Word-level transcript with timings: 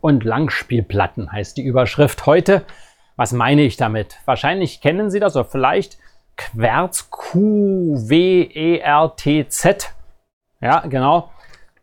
und 0.00 0.24
Langspielplatten 0.24 1.30
heißt 1.32 1.56
die 1.56 1.64
Überschrift 1.64 2.26
heute. 2.26 2.64
Was 3.16 3.32
meine 3.32 3.62
ich 3.62 3.76
damit? 3.76 4.16
Wahrscheinlich 4.24 4.80
kennen 4.80 5.10
Sie 5.10 5.20
das 5.20 5.36
oder 5.36 5.44
vielleicht 5.44 5.98
Querz 6.36 7.10
Q-W-E-R-T-Z. 7.10 8.02
Ja, 10.60 10.80
genau. 10.80 11.30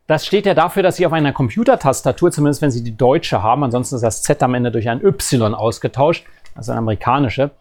Das 0.05 0.25
steht 0.25 0.45
ja 0.45 0.53
dafür, 0.53 0.83
dass 0.83 0.97
Sie 0.97 1.05
auf 1.05 1.13
einer 1.13 1.31
Computertastatur, 1.31 2.31
zumindest 2.31 2.61
wenn 2.61 2.71
Sie 2.71 2.83
die 2.83 2.95
deutsche 2.95 3.41
haben, 3.41 3.63
ansonsten 3.63 3.95
ist 3.95 4.03
das 4.03 4.21
Z 4.21 4.43
am 4.43 4.53
Ende 4.53 4.69
durch 4.71 4.89
ein 4.89 5.03
Y 5.03 5.55
ausgetauscht, 5.55 6.25
also 6.55 6.71
eine 6.71 6.79
amerikanische, 6.79 7.51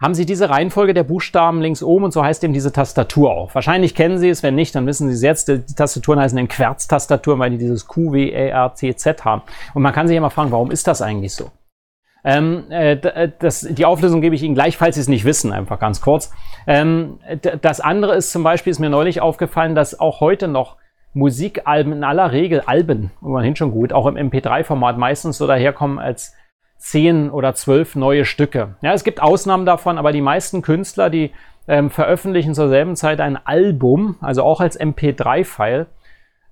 haben 0.00 0.14
Sie 0.14 0.26
diese 0.26 0.48
Reihenfolge 0.48 0.94
der 0.94 1.02
Buchstaben 1.02 1.60
links 1.60 1.82
oben 1.82 2.04
und 2.04 2.12
so 2.12 2.22
heißt 2.24 2.44
eben 2.44 2.52
diese 2.52 2.72
Tastatur 2.72 3.32
auch. 3.32 3.54
Wahrscheinlich 3.54 3.94
kennen 3.94 4.18
Sie 4.18 4.28
es, 4.28 4.42
wenn 4.42 4.54
nicht, 4.54 4.74
dann 4.74 4.86
wissen 4.86 5.08
Sie 5.08 5.14
es 5.14 5.22
jetzt. 5.22 5.48
Die 5.48 5.74
Tastaturen 5.74 6.20
heißen 6.20 6.36
dann 6.36 6.48
Querz-Tastaturen, 6.48 7.38
weil 7.38 7.50
die 7.50 7.58
dieses 7.58 7.86
Q, 7.86 8.12
W, 8.12 8.28
E, 8.28 8.48
R, 8.48 8.74
T, 8.74 8.94
Z 8.94 9.24
haben. 9.24 9.42
Und 9.74 9.82
man 9.82 9.92
kann 9.92 10.06
sich 10.06 10.16
immer 10.16 10.30
fragen, 10.30 10.52
warum 10.52 10.70
ist 10.70 10.86
das 10.86 11.02
eigentlich 11.02 11.34
so? 11.34 11.50
Ähm, 12.24 12.64
äh, 12.70 12.92
äh 12.92 13.30
das, 13.38 13.60
die 13.60 13.84
Auflösung 13.84 14.20
gebe 14.20 14.34
ich 14.34 14.42
Ihnen 14.42 14.54
gleich, 14.54 14.76
falls 14.76 14.94
Sie 14.94 15.00
es 15.00 15.08
nicht 15.08 15.24
wissen, 15.24 15.52
einfach 15.52 15.78
ganz 15.80 16.00
kurz. 16.00 16.32
Ähm, 16.66 17.18
das 17.60 17.80
andere 17.80 18.14
ist 18.14 18.30
zum 18.30 18.42
Beispiel, 18.44 18.70
ist 18.70 18.78
mir 18.78 18.90
neulich 18.90 19.20
aufgefallen, 19.20 19.74
dass 19.74 19.98
auch 19.98 20.20
heute 20.20 20.46
noch 20.46 20.76
Musikalben 21.14 21.92
in 21.92 22.04
aller 22.04 22.32
Regel, 22.32 22.60
Alben, 22.60 23.10
immerhin 23.22 23.56
schon 23.56 23.72
gut, 23.72 23.92
auch 23.92 24.06
im 24.06 24.16
MP3-Format 24.16 24.98
meistens 24.98 25.38
so 25.38 25.46
daherkommen 25.46 25.98
als 25.98 26.34
zehn 26.78 27.30
oder 27.30 27.54
zwölf 27.54 27.96
neue 27.96 28.24
Stücke. 28.24 28.76
Ja, 28.80 28.92
es 28.92 29.04
gibt 29.04 29.20
Ausnahmen 29.20 29.66
davon, 29.66 29.98
aber 29.98 30.12
die 30.12 30.20
meisten 30.20 30.62
Künstler, 30.62 31.10
die 31.10 31.32
ähm, 31.66 31.90
veröffentlichen 31.90 32.54
zur 32.54 32.68
selben 32.68 32.96
Zeit 32.96 33.20
ein 33.20 33.36
Album, 33.36 34.16
also 34.20 34.42
auch 34.42 34.60
als 34.60 34.80
MP3-File, 34.80 35.86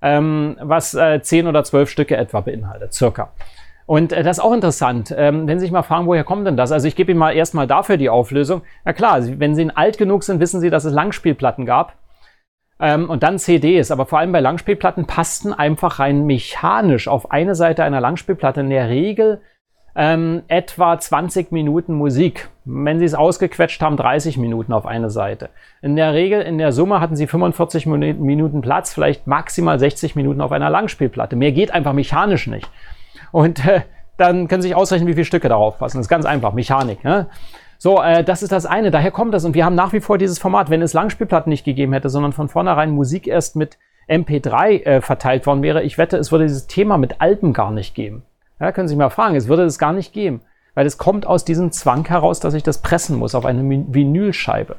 ähm, 0.01 0.57
was 0.61 0.93
äh, 0.93 1.21
zehn 1.21 1.47
oder 1.47 1.63
zwölf 1.63 1.89
Stücke 1.89 2.15
etwa 2.17 2.41
beinhaltet, 2.41 2.93
circa. 2.93 3.31
Und 3.87 4.11
äh, 4.11 4.21
das 4.21 4.37
ist 4.37 4.43
auch 4.43 4.53
interessant, 4.53 5.15
ähm, 5.17 5.47
wenn 5.47 5.59
Sie 5.59 5.65
sich 5.65 5.71
mal 5.71 5.81
fragen, 5.81 6.05
woher 6.05 6.25
kommt 6.25 6.45
denn 6.45 6.57
das? 6.57 6.71
Also 6.71 6.87
ich 6.87 6.95
gebe 6.95 7.11
Ihnen 7.11 7.19
mal 7.19 7.31
erstmal 7.31 7.67
dafür 7.67 7.97
die 7.97 8.09
Auflösung. 8.09 8.61
Na 8.85 8.93
klar, 8.93 9.21
wenn 9.39 9.55
Sie 9.55 9.71
alt 9.73 9.97
genug 9.97 10.23
sind, 10.23 10.39
wissen 10.39 10.59
Sie, 10.59 10.69
dass 10.69 10.85
es 10.85 10.93
Langspielplatten 10.93 11.65
gab. 11.65 11.93
Ähm, 12.79 13.09
und 13.09 13.23
dann 13.23 13.39
CDs, 13.39 13.89
aber 13.89 14.05
vor 14.05 14.19
allem 14.19 14.33
bei 14.33 14.41
Langspielplatten 14.41 15.07
passten 15.07 15.51
einfach 15.53 15.99
rein 15.99 16.27
mechanisch 16.27 17.07
auf 17.07 17.31
eine 17.31 17.55
Seite 17.55 17.83
einer 17.83 18.01
Langspielplatte 18.01 18.59
in 18.61 18.69
der 18.69 18.89
Regel 18.89 19.41
ähm, 19.97 20.43
etwa 20.47 20.97
20 20.99 21.51
Minuten 21.51 21.95
Musik. 21.95 22.49
Wenn 22.65 22.99
Sie 22.99 23.05
es 23.05 23.15
ausgequetscht 23.15 23.81
haben, 23.81 23.97
30 23.97 24.37
Minuten 24.37 24.71
auf 24.71 24.85
eine 24.85 25.09
Seite. 25.09 25.49
In 25.81 25.95
der 25.95 26.13
Regel, 26.13 26.41
in 26.41 26.59
der 26.59 26.71
Summe 26.71 27.01
hatten 27.01 27.15
Sie 27.15 27.25
45 27.25 27.87
Minuten 27.87 28.61
Platz, 28.61 28.93
vielleicht 28.93 29.25
maximal 29.25 29.79
60 29.79 30.15
Minuten 30.15 30.39
auf 30.39 30.51
einer 30.51 30.69
Langspielplatte. 30.69 31.35
Mehr 31.35 31.51
geht 31.51 31.71
einfach 31.71 31.93
mechanisch 31.93 32.45
nicht. 32.45 32.69
Und 33.31 33.65
äh, 33.67 33.81
dann 34.17 34.47
können 34.47 34.61
Sie 34.61 34.67
sich 34.67 34.77
ausrechnen, 34.77 35.07
wie 35.07 35.13
viele 35.13 35.25
Stücke 35.25 35.49
darauf 35.49 35.79
passen. 35.79 35.97
Das 35.97 36.05
ist 36.05 36.09
ganz 36.09 36.25
einfach, 36.25 36.53
Mechanik. 36.53 37.03
Ne? 37.03 37.25
So, 37.79 38.01
äh, 38.01 38.23
das 38.23 38.43
ist 38.43 38.51
das 38.51 38.67
eine. 38.67 38.91
Daher 38.91 39.11
kommt 39.11 39.33
das. 39.33 39.45
Und 39.45 39.55
wir 39.55 39.65
haben 39.65 39.75
nach 39.75 39.93
wie 39.93 39.99
vor 39.99 40.19
dieses 40.19 40.37
Format. 40.37 40.69
Wenn 40.69 40.83
es 40.83 40.93
Langspielplatten 40.93 41.49
nicht 41.49 41.65
gegeben 41.65 41.93
hätte, 41.93 42.09
sondern 42.09 42.33
von 42.33 42.49
vornherein 42.49 42.91
Musik 42.91 43.25
erst 43.25 43.55
mit 43.55 43.79
MP3 44.07 44.83
äh, 44.83 45.01
verteilt 45.01 45.47
worden 45.47 45.63
wäre, 45.63 45.81
ich 45.81 45.97
wette, 45.97 46.17
es 46.17 46.31
würde 46.31 46.45
dieses 46.45 46.67
Thema 46.67 46.99
mit 46.99 47.19
Alben 47.19 47.53
gar 47.53 47.71
nicht 47.71 47.95
geben. 47.95 48.23
Ja, 48.59 48.71
können 48.71 48.87
Sie 48.87 48.93
sich 48.93 48.99
mal 48.99 49.09
fragen, 49.09 49.35
es 49.35 49.47
würde 49.47 49.63
es 49.63 49.79
gar 49.79 49.93
nicht 49.93 50.13
geben, 50.13 50.41
weil 50.73 50.85
es 50.85 50.97
kommt 50.97 51.25
aus 51.25 51.45
diesem 51.45 51.71
Zwang 51.71 52.07
heraus, 52.07 52.39
dass 52.39 52.53
ich 52.53 52.63
das 52.63 52.81
pressen 52.81 53.17
muss 53.17 53.35
auf 53.35 53.45
eine 53.45 53.61
Vinylscheibe. 53.87 54.75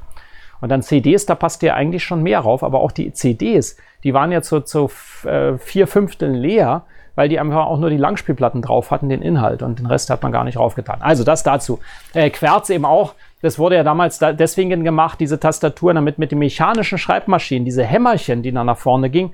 Und 0.60 0.70
dann 0.70 0.82
CDs, 0.82 1.26
da 1.26 1.34
passt 1.34 1.62
ja 1.62 1.74
eigentlich 1.74 2.02
schon 2.02 2.22
mehr 2.22 2.40
rauf, 2.40 2.64
aber 2.64 2.80
auch 2.80 2.90
die 2.90 3.12
CDs, 3.12 3.76
die 4.02 4.14
waren 4.14 4.32
ja 4.32 4.42
zu, 4.42 4.60
zu 4.60 4.90
äh, 5.24 5.56
vier 5.58 5.86
Fünfteln 5.86 6.34
leer, 6.34 6.82
weil 7.14 7.28
die 7.28 7.38
einfach 7.40 7.66
auch 7.66 7.78
nur 7.78 7.90
die 7.90 7.96
Langspielplatten 7.96 8.62
drauf 8.62 8.90
hatten, 8.90 9.08
den 9.08 9.22
Inhalt 9.22 9.62
und 9.62 9.78
den 9.78 9.86
Rest 9.86 10.10
hat 10.10 10.22
man 10.22 10.32
gar 10.32 10.44
nicht 10.44 10.56
draufgetan. 10.56 11.02
Also 11.02 11.24
das 11.24 11.42
dazu. 11.42 11.80
Äh, 12.14 12.30
Querz 12.30 12.70
eben 12.70 12.84
auch, 12.84 13.14
das 13.42 13.58
wurde 13.58 13.76
ja 13.76 13.84
damals 13.84 14.18
da 14.18 14.32
deswegen 14.32 14.84
gemacht, 14.84 15.20
diese 15.20 15.38
Tastaturen, 15.38 15.96
damit 15.96 16.18
mit 16.18 16.32
den 16.32 16.38
mechanischen 16.38 16.98
Schreibmaschinen, 16.98 17.64
diese 17.64 17.84
Hämmerchen, 17.84 18.42
die 18.42 18.52
dann 18.52 18.66
nach 18.66 18.78
vorne 18.78 19.10
gingen, 19.10 19.32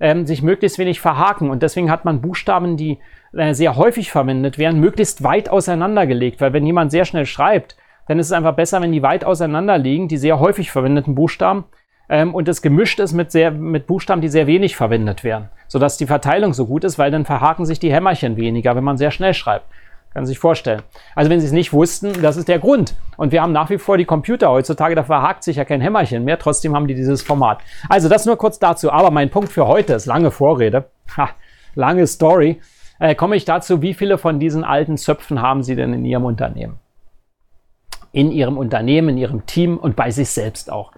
ähm, 0.00 0.26
sich 0.26 0.42
möglichst 0.42 0.78
wenig 0.78 1.00
verhaken. 1.00 1.50
Und 1.50 1.62
deswegen 1.62 1.90
hat 1.90 2.04
man 2.04 2.20
Buchstaben, 2.20 2.76
die 2.76 2.98
äh, 3.32 3.54
sehr 3.54 3.76
häufig 3.76 4.10
verwendet 4.10 4.58
werden, 4.58 4.80
möglichst 4.80 5.22
weit 5.22 5.48
auseinandergelegt. 5.48 6.40
Weil 6.40 6.52
wenn 6.52 6.66
jemand 6.66 6.90
sehr 6.90 7.04
schnell 7.04 7.26
schreibt, 7.26 7.76
dann 8.08 8.18
ist 8.18 8.26
es 8.26 8.32
einfach 8.32 8.54
besser, 8.54 8.80
wenn 8.80 8.92
die 8.92 9.02
weit 9.02 9.24
auseinander 9.24 9.78
liegen, 9.78 10.08
die 10.08 10.16
sehr 10.16 10.38
häufig 10.38 10.70
verwendeten 10.70 11.14
Buchstaben, 11.14 11.64
ähm, 12.08 12.34
und 12.34 12.48
es 12.48 12.62
gemischt 12.62 13.00
ist 13.00 13.12
mit, 13.12 13.32
sehr, 13.32 13.50
mit 13.50 13.86
Buchstaben, 13.86 14.20
die 14.20 14.28
sehr 14.28 14.46
wenig 14.46 14.76
verwendet 14.76 15.24
werden, 15.24 15.48
sodass 15.66 15.96
die 15.96 16.06
Verteilung 16.06 16.52
so 16.52 16.66
gut 16.66 16.84
ist, 16.84 16.98
weil 16.98 17.10
dann 17.10 17.24
verhaken 17.24 17.66
sich 17.66 17.78
die 17.78 17.92
Hämmerchen 17.92 18.36
weniger, 18.36 18.76
wenn 18.76 18.84
man 18.84 18.96
sehr 18.96 19.10
schnell 19.10 19.34
schreibt. 19.34 19.66
Kann 20.16 20.24
sich 20.24 20.38
vorstellen. 20.38 20.80
Also 21.14 21.30
wenn 21.30 21.40
Sie 21.40 21.46
es 21.46 21.52
nicht 21.52 21.74
wussten, 21.74 22.22
das 22.22 22.38
ist 22.38 22.48
der 22.48 22.58
Grund. 22.58 22.94
Und 23.18 23.32
wir 23.32 23.42
haben 23.42 23.52
nach 23.52 23.68
wie 23.68 23.76
vor 23.76 23.98
die 23.98 24.06
Computer 24.06 24.48
heutzutage, 24.48 24.94
da 24.94 25.04
verhakt 25.04 25.44
sich 25.44 25.56
ja 25.56 25.66
kein 25.66 25.82
Hämmerchen 25.82 26.24
mehr, 26.24 26.38
trotzdem 26.38 26.74
haben 26.74 26.88
die 26.88 26.94
dieses 26.94 27.20
Format. 27.20 27.58
Also 27.90 28.08
das 28.08 28.24
nur 28.24 28.38
kurz 28.38 28.58
dazu. 28.58 28.90
Aber 28.90 29.10
mein 29.10 29.28
Punkt 29.28 29.52
für 29.52 29.66
heute 29.66 29.92
ist 29.92 30.06
lange 30.06 30.30
Vorrede. 30.30 30.86
Ha, 31.18 31.28
lange 31.74 32.06
Story. 32.06 32.62
Äh, 32.98 33.14
komme 33.14 33.36
ich 33.36 33.44
dazu, 33.44 33.82
wie 33.82 33.92
viele 33.92 34.16
von 34.16 34.40
diesen 34.40 34.64
alten 34.64 34.96
Zöpfen 34.96 35.42
haben 35.42 35.62
Sie 35.62 35.76
denn 35.76 35.92
in 35.92 36.06
Ihrem 36.06 36.24
Unternehmen? 36.24 36.78
In 38.12 38.32
Ihrem 38.32 38.56
Unternehmen, 38.56 39.10
in 39.10 39.18
Ihrem 39.18 39.44
Team 39.44 39.76
und 39.76 39.96
bei 39.96 40.10
sich 40.10 40.30
selbst 40.30 40.72
auch. 40.72 40.92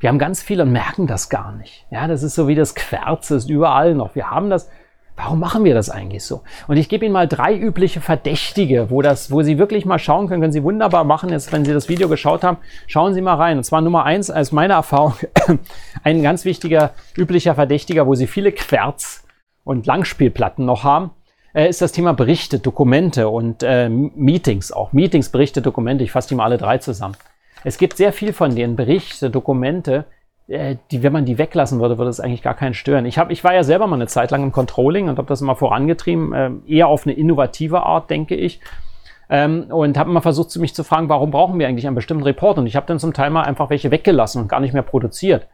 Wir 0.00 0.08
haben 0.08 0.18
ganz 0.18 0.42
viele 0.42 0.62
und 0.62 0.72
merken 0.72 1.06
das 1.06 1.28
gar 1.28 1.52
nicht. 1.52 1.84
Ja, 1.90 2.08
das 2.08 2.22
ist 2.22 2.34
so 2.34 2.48
wie 2.48 2.54
das 2.54 2.74
Querz 2.74 3.30
ist 3.32 3.50
überall 3.50 3.94
noch. 3.94 4.14
Wir 4.14 4.30
haben 4.30 4.48
das 4.48 4.70
Warum 5.16 5.40
machen 5.40 5.64
wir 5.64 5.74
das 5.74 5.90
eigentlich 5.90 6.24
so? 6.24 6.42
Und 6.68 6.78
ich 6.78 6.88
gebe 6.88 7.04
Ihnen 7.04 7.12
mal 7.12 7.28
drei 7.28 7.54
übliche 7.54 8.00
Verdächtige, 8.00 8.90
wo, 8.90 9.02
das, 9.02 9.30
wo 9.30 9.42
Sie 9.42 9.58
wirklich 9.58 9.84
mal 9.84 9.98
schauen 9.98 10.26
können, 10.26 10.40
können 10.40 10.52
Sie 10.52 10.64
wunderbar 10.64 11.04
machen. 11.04 11.28
Jetzt, 11.28 11.52
wenn 11.52 11.64
Sie 11.64 11.72
das 11.72 11.88
Video 11.88 12.08
geschaut 12.08 12.42
haben, 12.42 12.56
schauen 12.86 13.12
Sie 13.12 13.20
mal 13.20 13.34
rein. 13.34 13.58
Und 13.58 13.64
zwar 13.64 13.82
Nummer 13.82 14.04
eins, 14.04 14.30
als 14.30 14.52
meine 14.52 14.72
Erfahrung, 14.72 15.14
ein 16.02 16.22
ganz 16.22 16.44
wichtiger, 16.46 16.92
üblicher 17.16 17.54
Verdächtiger, 17.54 18.06
wo 18.06 18.14
Sie 18.14 18.26
viele 18.26 18.52
Querz- 18.52 19.24
und 19.64 19.86
Langspielplatten 19.86 20.64
noch 20.64 20.82
haben, 20.82 21.10
äh, 21.54 21.68
ist 21.68 21.82
das 21.82 21.92
Thema 21.92 22.14
Berichte, 22.14 22.58
Dokumente 22.58 23.28
und 23.28 23.62
äh, 23.62 23.90
Meetings 23.90 24.72
auch. 24.72 24.92
Meetings, 24.92 25.28
Berichte, 25.28 25.60
Dokumente. 25.60 26.04
Ich 26.04 26.12
fasse 26.12 26.28
die 26.30 26.34
mal 26.36 26.44
alle 26.44 26.58
drei 26.58 26.78
zusammen. 26.78 27.16
Es 27.64 27.78
gibt 27.78 27.96
sehr 27.96 28.12
viel 28.12 28.32
von 28.32 28.54
denen, 28.54 28.76
Berichte, 28.76 29.30
Dokumente, 29.30 30.06
äh, 30.52 30.76
die, 30.90 31.02
wenn 31.02 31.12
man 31.12 31.24
die 31.24 31.38
weglassen 31.38 31.80
würde, 31.80 31.98
würde 31.98 32.10
es 32.10 32.20
eigentlich 32.20 32.42
gar 32.42 32.54
keinen 32.54 32.74
stören. 32.74 33.06
Ich, 33.06 33.18
hab, 33.18 33.30
ich 33.30 33.42
war 33.42 33.54
ja 33.54 33.64
selber 33.64 33.86
mal 33.86 33.96
eine 33.96 34.06
Zeit 34.06 34.30
lang 34.30 34.42
im 34.42 34.52
Controlling 34.52 35.08
und 35.08 35.18
habe 35.18 35.28
das 35.28 35.40
mal 35.40 35.54
vorangetrieben, 35.54 36.32
äh, 36.32 36.50
eher 36.66 36.88
auf 36.88 37.06
eine 37.06 37.14
innovative 37.14 37.82
Art, 37.84 38.10
denke 38.10 38.34
ich. 38.34 38.60
Ähm, 39.30 39.66
und 39.70 39.96
habe 39.96 40.10
immer 40.10 40.20
versucht, 40.20 40.54
mich 40.56 40.74
zu 40.74 40.84
fragen, 40.84 41.08
warum 41.08 41.30
brauchen 41.30 41.58
wir 41.58 41.66
eigentlich 41.66 41.86
einen 41.86 41.96
bestimmten 41.96 42.24
Report? 42.24 42.58
Und 42.58 42.66
ich 42.66 42.76
habe 42.76 42.86
dann 42.86 42.98
zum 42.98 43.14
Teil 43.14 43.30
mal 43.30 43.42
einfach 43.42 43.70
welche 43.70 43.90
weggelassen 43.90 44.42
und 44.42 44.48
gar 44.48 44.60
nicht 44.60 44.74
mehr 44.74 44.82
produziert. 44.82 45.48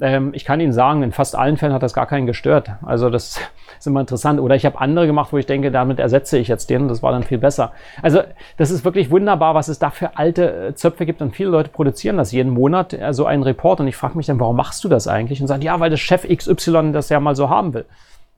Ähm, 0.00 0.30
ich 0.32 0.44
kann 0.44 0.60
Ihnen 0.60 0.72
sagen, 0.72 1.02
in 1.02 1.12
fast 1.12 1.34
allen 1.34 1.56
Fällen 1.56 1.72
hat 1.72 1.82
das 1.82 1.92
gar 1.92 2.06
keinen 2.06 2.26
gestört. 2.26 2.70
Also 2.82 3.10
das 3.10 3.40
ist 3.78 3.86
immer 3.86 4.00
interessant. 4.00 4.40
Oder 4.40 4.54
ich 4.54 4.64
habe 4.64 4.80
andere 4.80 5.06
gemacht, 5.06 5.32
wo 5.32 5.38
ich 5.38 5.46
denke, 5.46 5.70
damit 5.70 5.98
ersetze 5.98 6.38
ich 6.38 6.48
jetzt 6.48 6.70
den. 6.70 6.88
Das 6.88 7.02
war 7.02 7.12
dann 7.12 7.24
viel 7.24 7.38
besser. 7.38 7.72
Also 8.02 8.22
das 8.56 8.70
ist 8.70 8.84
wirklich 8.84 9.10
wunderbar, 9.10 9.54
was 9.54 9.68
es 9.68 9.78
da 9.78 9.90
für 9.90 10.16
alte 10.16 10.68
äh, 10.68 10.74
Zöpfe 10.74 11.06
gibt. 11.06 11.20
Und 11.20 11.34
viele 11.34 11.50
Leute 11.50 11.70
produzieren 11.70 12.16
das 12.16 12.32
jeden 12.32 12.52
Monat, 12.52 12.92
äh, 12.92 13.12
so 13.12 13.26
einen 13.26 13.42
Report. 13.42 13.80
Und 13.80 13.88
ich 13.88 13.96
frage 13.96 14.16
mich 14.16 14.26
dann, 14.26 14.40
warum 14.40 14.56
machst 14.56 14.84
du 14.84 14.88
das 14.88 15.08
eigentlich? 15.08 15.40
Und 15.40 15.48
sagen, 15.48 15.62
ja, 15.62 15.78
weil 15.80 15.90
das 15.90 16.00
Chef 16.00 16.26
XY 16.28 16.92
das 16.92 17.08
ja 17.08 17.18
mal 17.20 17.34
so 17.34 17.50
haben 17.50 17.74
will. 17.74 17.86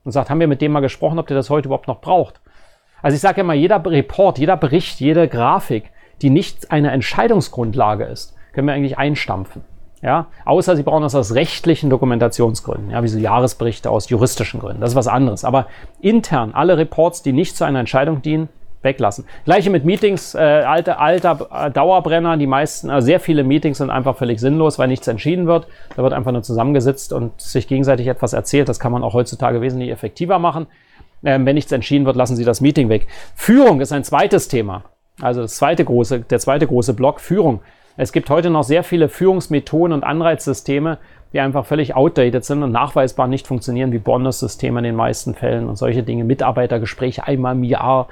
Und 0.03 0.11
sagt, 0.11 0.31
haben 0.31 0.39
wir 0.39 0.47
mit 0.47 0.61
dem 0.61 0.71
mal 0.71 0.79
gesprochen, 0.79 1.19
ob 1.19 1.27
der 1.27 1.37
das 1.37 1.51
heute 1.51 1.67
überhaupt 1.67 1.87
noch 1.87 2.01
braucht? 2.01 2.41
Also 3.03 3.15
ich 3.15 3.21
sage 3.21 3.39
ja 3.39 3.43
mal, 3.43 3.55
jeder 3.55 3.83
Report, 3.85 4.39
jeder 4.39 4.57
Bericht, 4.57 4.99
jede 4.99 5.27
Grafik, 5.27 5.91
die 6.21 6.29
nicht 6.29 6.71
eine 6.71 6.91
Entscheidungsgrundlage 6.91 8.05
ist, 8.05 8.35
können 8.53 8.67
wir 8.67 8.73
eigentlich 8.73 8.97
einstampfen. 8.97 9.63
Ja, 10.01 10.27
außer 10.45 10.75
Sie 10.75 10.83
brauchen 10.83 11.03
das 11.03 11.13
aus 11.13 11.35
rechtlichen 11.35 11.91
Dokumentationsgründen, 11.91 12.89
ja, 12.89 13.03
wie 13.03 13.07
so 13.07 13.19
Jahresberichte 13.19 13.89
aus 13.89 14.09
juristischen 14.09 14.59
Gründen. 14.59 14.81
Das 14.81 14.91
ist 14.91 14.95
was 14.95 15.07
anderes. 15.07 15.45
Aber 15.45 15.67
intern 15.99 16.53
alle 16.53 16.77
Reports, 16.77 17.21
die 17.21 17.33
nicht 17.33 17.55
zu 17.55 17.65
einer 17.65 17.79
Entscheidung 17.79 18.23
dienen, 18.23 18.49
weglassen. 18.81 19.25
Gleiche 19.45 19.69
mit 19.69 19.85
Meetings, 19.85 20.33
äh, 20.35 20.39
alter, 20.39 20.99
alter 20.99 21.47
äh, 21.53 21.71
Dauerbrenner. 21.71 22.37
Die 22.37 22.47
meisten, 22.47 22.89
äh, 22.89 23.01
sehr 23.01 23.19
viele 23.19 23.43
Meetings 23.43 23.77
sind 23.77 23.89
einfach 23.89 24.17
völlig 24.17 24.39
sinnlos, 24.39 24.79
weil 24.79 24.87
nichts 24.87 25.07
entschieden 25.07 25.47
wird. 25.47 25.67
Da 25.95 26.03
wird 26.03 26.13
einfach 26.13 26.31
nur 26.31 26.43
zusammengesetzt 26.43 27.13
und 27.13 27.39
sich 27.39 27.67
gegenseitig 27.67 28.07
etwas 28.07 28.33
erzählt. 28.33 28.69
Das 28.69 28.79
kann 28.79 28.91
man 28.91 29.03
auch 29.03 29.13
heutzutage 29.13 29.61
wesentlich 29.61 29.91
effektiver 29.91 30.39
machen. 30.39 30.67
Ähm, 31.23 31.45
wenn 31.45 31.55
nichts 31.55 31.71
entschieden 31.71 32.05
wird, 32.05 32.15
lassen 32.15 32.35
Sie 32.35 32.43
das 32.43 32.61
Meeting 32.61 32.89
weg. 32.89 33.07
Führung 33.35 33.81
ist 33.81 33.91
ein 33.91 34.03
zweites 34.03 34.47
Thema. 34.47 34.83
Also 35.21 35.41
das 35.41 35.55
zweite 35.57 35.85
große, 35.85 36.21
der 36.21 36.39
zweite 36.39 36.65
große 36.65 36.95
Block 36.95 37.21
Führung. 37.21 37.59
Es 38.01 38.11
gibt 38.11 38.31
heute 38.31 38.49
noch 38.49 38.63
sehr 38.63 38.83
viele 38.83 39.09
Führungsmethoden 39.09 39.93
und 39.93 40.03
Anreizsysteme, 40.03 40.97
die 41.33 41.39
einfach 41.39 41.67
völlig 41.67 41.95
outdated 41.95 42.43
sind 42.43 42.63
und 42.63 42.71
nachweisbar 42.71 43.27
nicht 43.27 43.45
funktionieren, 43.45 43.91
wie 43.91 43.99
Bonus-Systeme 43.99 44.79
in 44.79 44.85
den 44.85 44.95
meisten 44.95 45.35
Fällen 45.35 45.69
und 45.69 45.75
solche 45.75 46.01
Dinge, 46.01 46.23
Mitarbeitergespräche 46.23 47.27
einmal 47.27 47.53
im 47.53 47.63
Jahr, 47.63 48.07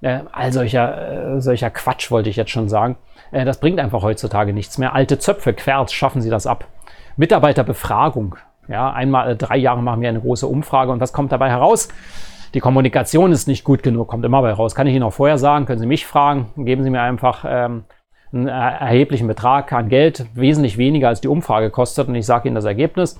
äh, 0.00 0.20
all 0.30 0.52
solcher, 0.52 1.34
äh, 1.34 1.40
solcher 1.40 1.70
Quatsch 1.70 2.12
wollte 2.12 2.30
ich 2.30 2.36
jetzt 2.36 2.52
schon 2.52 2.68
sagen. 2.68 2.94
Äh, 3.32 3.44
das 3.44 3.58
bringt 3.58 3.80
einfach 3.80 4.04
heutzutage 4.04 4.52
nichts 4.52 4.78
mehr. 4.78 4.94
Alte 4.94 5.18
Zöpfe, 5.18 5.52
Querz, 5.54 5.90
schaffen 5.90 6.22
Sie 6.22 6.30
das 6.30 6.46
ab. 6.46 6.68
Mitarbeiterbefragung. 7.16 8.36
Ja, 8.68 8.92
einmal 8.92 9.36
drei 9.36 9.56
Jahre 9.56 9.82
machen 9.82 10.02
wir 10.02 10.08
eine 10.08 10.20
große 10.20 10.46
Umfrage 10.46 10.92
und 10.92 11.00
was 11.00 11.12
kommt 11.12 11.32
dabei 11.32 11.50
heraus? 11.50 11.88
Die 12.54 12.60
Kommunikation 12.60 13.32
ist 13.32 13.48
nicht 13.48 13.64
gut 13.64 13.82
genug, 13.82 14.06
kommt 14.06 14.24
immer 14.24 14.40
bei 14.40 14.52
raus. 14.52 14.76
Kann 14.76 14.86
ich 14.86 14.94
Ihnen 14.94 15.02
auch 15.02 15.14
vorher 15.14 15.38
sagen, 15.38 15.66
können 15.66 15.80
Sie 15.80 15.86
mich 15.86 16.06
fragen, 16.06 16.46
geben 16.58 16.84
Sie 16.84 16.90
mir 16.90 17.02
einfach 17.02 17.44
ähm, 17.44 17.82
einen 18.32 18.48
erheblichen 18.48 19.26
Betrag 19.26 19.72
an 19.72 19.88
Geld, 19.88 20.26
wesentlich 20.34 20.78
weniger 20.78 21.08
als 21.08 21.20
die 21.20 21.28
Umfrage 21.28 21.70
kostet 21.70 22.08
und 22.08 22.14
ich 22.14 22.26
sage 22.26 22.48
Ihnen 22.48 22.54
das 22.54 22.64
Ergebnis. 22.64 23.18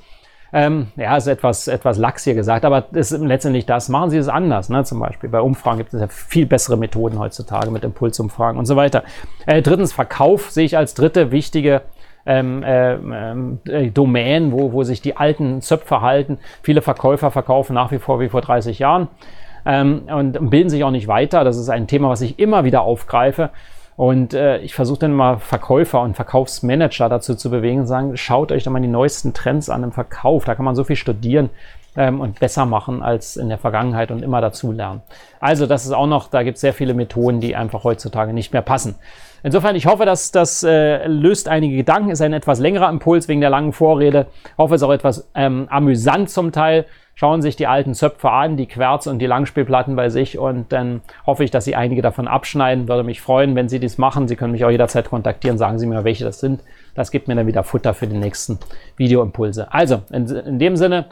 Ähm, 0.54 0.88
ja, 0.96 1.16
ist 1.16 1.28
etwas, 1.28 1.66
etwas 1.66 1.96
lax 1.96 2.24
hier 2.24 2.34
gesagt, 2.34 2.66
aber 2.66 2.84
ist 2.92 3.10
letztendlich 3.12 3.64
das. 3.64 3.88
Machen 3.88 4.10
Sie 4.10 4.18
es 4.18 4.28
anders, 4.28 4.68
ne? 4.68 4.84
zum 4.84 5.00
Beispiel. 5.00 5.30
Bei 5.30 5.40
Umfragen 5.40 5.78
gibt 5.78 5.94
es 5.94 6.00
ja 6.00 6.08
viel 6.08 6.44
bessere 6.44 6.76
Methoden 6.76 7.18
heutzutage 7.18 7.70
mit 7.70 7.84
Impulsumfragen 7.84 8.58
und 8.58 8.66
so 8.66 8.76
weiter. 8.76 9.02
Äh, 9.46 9.62
drittens, 9.62 9.94
Verkauf 9.94 10.50
sehe 10.50 10.66
ich 10.66 10.76
als 10.76 10.92
dritte 10.92 11.30
wichtige 11.32 11.80
ähm, 12.26 12.62
ähm, 12.66 13.58
äh, 13.66 13.90
Domänen, 13.90 14.52
wo, 14.52 14.72
wo 14.72 14.82
sich 14.82 15.00
die 15.00 15.16
alten 15.16 15.62
Zöpfe 15.62 16.02
halten. 16.02 16.38
Viele 16.62 16.82
Verkäufer 16.82 17.30
verkaufen 17.30 17.72
nach 17.74 17.90
wie 17.90 17.98
vor 17.98 18.20
wie 18.20 18.28
vor 18.28 18.42
30 18.42 18.78
Jahren 18.78 19.08
ähm, 19.64 20.02
und 20.06 20.50
bilden 20.50 20.68
sich 20.68 20.84
auch 20.84 20.90
nicht 20.90 21.08
weiter. 21.08 21.44
Das 21.44 21.56
ist 21.56 21.70
ein 21.70 21.86
Thema, 21.86 22.10
was 22.10 22.20
ich 22.20 22.38
immer 22.38 22.64
wieder 22.64 22.82
aufgreife. 22.82 23.50
Und 23.96 24.34
äh, 24.34 24.58
ich 24.58 24.74
versuche 24.74 25.00
dann 25.00 25.12
mal 25.12 25.38
Verkäufer 25.38 26.00
und 26.00 26.16
Verkaufsmanager 26.16 27.08
dazu 27.08 27.34
zu 27.34 27.50
bewegen 27.50 27.80
und 27.80 27.86
sagen, 27.86 28.16
schaut 28.16 28.50
euch 28.50 28.64
doch 28.64 28.72
mal 28.72 28.80
die 28.80 28.88
neuesten 28.88 29.34
Trends 29.34 29.68
an 29.68 29.84
im 29.84 29.92
Verkauf. 29.92 30.44
Da 30.44 30.54
kann 30.54 30.64
man 30.64 30.74
so 30.74 30.84
viel 30.84 30.96
studieren 30.96 31.50
ähm, 31.96 32.20
und 32.20 32.40
besser 32.40 32.64
machen 32.66 33.02
als 33.02 33.36
in 33.36 33.48
der 33.48 33.58
Vergangenheit 33.58 34.10
und 34.10 34.22
immer 34.22 34.40
dazu 34.40 34.72
lernen. 34.72 35.02
Also 35.40 35.66
das 35.66 35.84
ist 35.84 35.92
auch 35.92 36.06
noch, 36.06 36.28
da 36.28 36.42
gibt 36.42 36.56
es 36.56 36.60
sehr 36.62 36.72
viele 36.72 36.94
Methoden, 36.94 37.40
die 37.40 37.54
einfach 37.54 37.84
heutzutage 37.84 38.32
nicht 38.32 38.52
mehr 38.52 38.62
passen. 38.62 38.94
Insofern, 39.42 39.74
ich 39.74 39.86
hoffe, 39.86 40.06
dass 40.06 40.30
das 40.30 40.62
äh, 40.62 41.06
löst 41.06 41.48
einige 41.48 41.76
Gedanken, 41.76 42.10
ist 42.10 42.22
ein 42.22 42.32
etwas 42.32 42.60
längerer 42.60 42.88
Impuls 42.88 43.28
wegen 43.28 43.40
der 43.40 43.50
langen 43.50 43.72
Vorrede. 43.72 44.26
Ich 44.44 44.58
hoffe, 44.58 44.74
es 44.74 44.82
ist 44.82 44.86
auch 44.86 44.92
etwas 44.92 45.28
ähm, 45.34 45.66
amüsant 45.68 46.30
zum 46.30 46.52
Teil. 46.52 46.86
Schauen 47.14 47.42
sich 47.42 47.56
die 47.56 47.66
alten 47.66 47.94
Zöpfe 47.94 48.30
an, 48.30 48.56
die 48.56 48.66
Querz 48.66 49.06
und 49.06 49.18
die 49.18 49.26
Langspielplatten 49.26 49.96
bei 49.96 50.08
sich 50.08 50.38
und 50.38 50.72
dann 50.72 51.02
hoffe 51.26 51.44
ich, 51.44 51.50
dass 51.50 51.64
Sie 51.64 51.76
einige 51.76 52.00
davon 52.00 52.26
abschneiden. 52.26 52.88
Würde 52.88 53.04
mich 53.04 53.20
freuen, 53.20 53.54
wenn 53.54 53.68
Sie 53.68 53.78
dies 53.80 53.98
machen. 53.98 54.28
Sie 54.28 54.36
können 54.36 54.52
mich 54.52 54.64
auch 54.64 54.70
jederzeit 54.70 55.10
kontaktieren, 55.10 55.58
sagen 55.58 55.78
Sie 55.78 55.86
mir, 55.86 56.04
welche 56.04 56.24
das 56.24 56.40
sind. 56.40 56.62
Das 56.94 57.10
gibt 57.10 57.28
mir 57.28 57.34
dann 57.34 57.46
wieder 57.46 57.64
Futter 57.64 57.92
für 57.92 58.06
die 58.06 58.16
nächsten 58.16 58.58
Videoimpulse. 58.96 59.72
Also, 59.72 60.02
in, 60.10 60.26
in 60.26 60.58
dem 60.58 60.76
Sinne, 60.76 61.06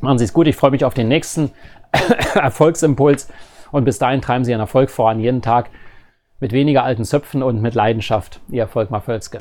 machen 0.00 0.18
Sie 0.18 0.24
es 0.24 0.32
gut. 0.32 0.46
Ich 0.46 0.56
freue 0.56 0.70
mich 0.70 0.84
auf 0.84 0.94
den 0.94 1.08
nächsten 1.08 1.50
Erfolgsimpuls 2.34 3.28
und 3.72 3.84
bis 3.84 3.98
dahin 3.98 4.20
treiben 4.20 4.44
Sie 4.44 4.52
Ihren 4.52 4.60
Erfolg 4.60 4.90
voran, 4.90 5.18
jeden 5.18 5.42
Tag 5.42 5.70
mit 6.38 6.52
weniger 6.52 6.84
alten 6.84 7.04
Zöpfen 7.04 7.42
und 7.42 7.60
mit 7.60 7.74
Leidenschaft. 7.74 8.40
Ihr 8.48 8.62
Erfolg 8.62 8.90
Völzke. 9.04 9.38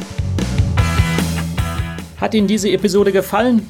Hat 2.19 2.33
Ihnen 2.33 2.47
diese 2.47 2.69
Episode 2.71 3.11
gefallen? 3.11 3.69